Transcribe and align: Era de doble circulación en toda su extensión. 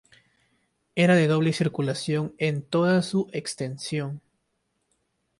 Era 0.95 1.13
de 1.15 1.27
doble 1.27 1.53
circulación 1.53 2.33
en 2.39 2.63
toda 2.63 3.03
su 3.03 3.29
extensión. 3.33 4.19